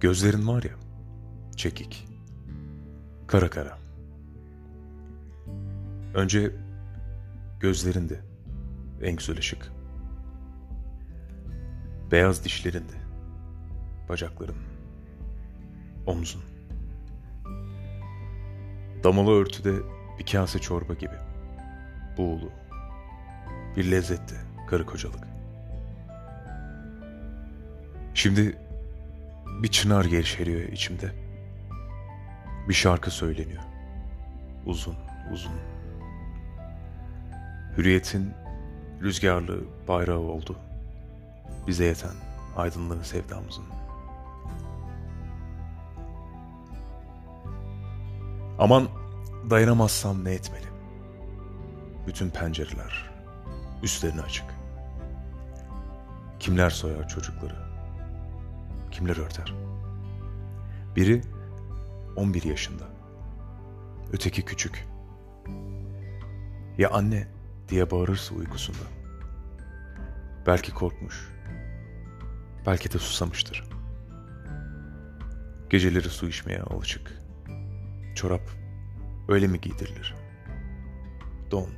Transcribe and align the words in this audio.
Gözlerin 0.00 0.48
var 0.48 0.62
ya, 0.62 0.70
çekik, 1.56 2.08
kara 3.26 3.50
kara. 3.50 3.78
Önce 6.14 6.52
gözlerinde 7.60 8.20
en 9.02 9.16
güzel 9.16 9.38
ışık. 9.38 9.72
Beyaz 12.10 12.44
dişlerinde, 12.44 12.92
bacakların, 14.08 14.56
omzun. 16.06 16.42
Damalı 19.04 19.30
örtüde 19.30 19.74
bir 20.18 20.26
kase 20.26 20.58
çorba 20.58 20.94
gibi. 20.94 21.16
Buğulu. 22.16 22.50
Bir 23.76 23.90
lezzette 23.90 24.36
karı 24.70 24.86
kocalık. 24.86 25.35
Şimdi 28.16 28.58
bir 29.62 29.68
çınar 29.68 30.04
gevşeriyor 30.04 30.60
içimde. 30.60 31.12
Bir 32.68 32.74
şarkı 32.74 33.10
söyleniyor. 33.10 33.62
Uzun, 34.66 34.94
uzun. 35.32 35.52
Hürriyetin 37.76 38.34
rüzgarlı 39.02 39.64
bayrağı 39.88 40.18
oldu. 40.18 40.56
Bize 41.66 41.84
yeten 41.84 42.14
aydınlığı 42.56 43.04
sevdamızın. 43.04 43.64
Aman 48.58 48.88
dayanamazsam 49.50 50.24
ne 50.24 50.32
etmeli? 50.32 50.66
Bütün 52.06 52.30
pencereler 52.30 53.10
üstlerini 53.82 54.20
açık. 54.20 54.46
Kimler 56.40 56.70
soyar 56.70 57.08
çocukları? 57.08 57.65
Kimler 58.96 59.16
örter? 59.16 59.54
Biri 60.96 61.22
11 62.16 62.42
yaşında. 62.42 62.84
Öteki 64.12 64.42
küçük. 64.42 64.86
Ya 66.78 66.90
anne 66.90 67.28
diye 67.68 67.90
bağırırsa 67.90 68.34
uykusunda. 68.34 68.78
Belki 70.46 70.74
korkmuş. 70.74 71.32
Belki 72.66 72.92
de 72.92 72.98
susamıştır. 72.98 73.64
Geceleri 75.70 76.08
su 76.08 76.28
içmeye 76.28 76.60
alışık. 76.60 77.12
Çorap 78.14 78.50
öyle 79.28 79.46
mi 79.46 79.60
giydirilir? 79.60 80.14
Don 81.50 81.68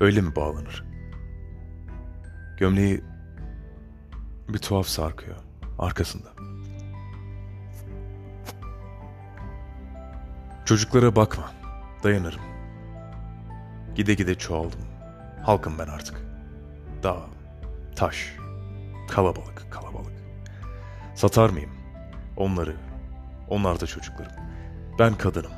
öyle 0.00 0.20
mi 0.20 0.36
bağlanır? 0.36 0.84
Gömleği 2.58 3.04
bir 4.48 4.58
tuhaf 4.58 4.86
sarkıyor 4.86 5.47
arkasında. 5.78 6.28
Çocuklara 10.64 11.16
bakma, 11.16 11.52
dayanırım. 12.02 12.40
Gide 13.94 14.14
gide 14.14 14.34
çoğaldım. 14.34 14.80
Halkım 15.42 15.78
ben 15.78 15.86
artık. 15.86 16.22
Dağ, 17.02 17.16
taş, 17.96 18.36
kalabalık, 19.08 19.66
kalabalık. 19.70 20.12
Satar 21.14 21.50
mıyım? 21.50 21.70
Onları, 22.36 22.76
onlar 23.48 23.80
da 23.80 23.86
çocuklarım. 23.86 24.32
Ben 24.98 25.14
kadınım. 25.14 25.52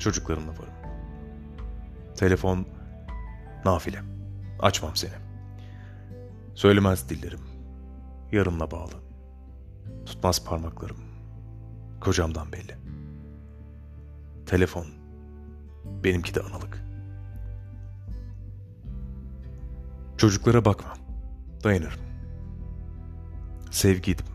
Çocuklarımla 0.00 0.52
varım. 0.52 0.74
Telefon, 2.16 2.66
nafile. 3.64 4.02
Açmam 4.60 4.96
seni. 4.96 5.12
Söylemez 6.54 7.08
dillerim. 7.08 7.40
Yarımla 8.32 8.70
bağlı. 8.70 9.03
Tutmaz 10.06 10.44
parmaklarım. 10.44 10.96
Kocamdan 12.00 12.52
belli. 12.52 12.76
Telefon. 14.46 14.86
Benimki 16.04 16.34
de 16.34 16.40
analık. 16.40 16.84
Çocuklara 20.16 20.64
bakma. 20.64 20.94
Dayanırım. 21.64 22.00
Sevgiydim. 23.70 24.26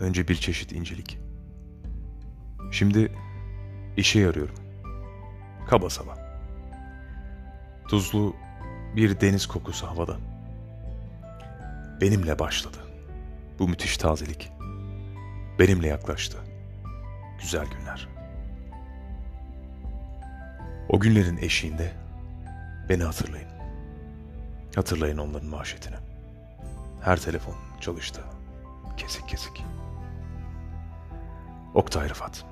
Önce 0.00 0.28
bir 0.28 0.34
çeşit 0.34 0.72
incelik. 0.72 1.18
Şimdi 2.70 3.12
işe 3.96 4.20
yarıyorum. 4.20 4.54
Kaba 5.68 5.90
saba. 5.90 6.18
Tuzlu 7.88 8.36
bir 8.96 9.20
deniz 9.20 9.46
kokusu 9.46 9.86
havada. 9.86 10.16
Benimle 12.00 12.38
başladı. 12.38 12.78
Bu 13.58 13.68
müthiş 13.68 13.96
tazelik. 13.96 14.52
Benimle 15.60 15.88
yaklaştı. 15.88 16.38
Güzel 17.40 17.66
günler. 17.66 18.08
O 20.88 21.00
günlerin 21.00 21.36
eşiğinde 21.36 21.92
beni 22.88 23.02
hatırlayın. 23.04 23.48
Hatırlayın 24.74 25.18
onların 25.18 25.48
maaşetini. 25.48 25.96
Her 27.02 27.20
telefon 27.20 27.54
çalıştı. 27.80 28.20
Kesik 28.96 29.28
kesik. 29.28 29.64
Oktay 31.74 32.08
Rıfat. 32.08 32.44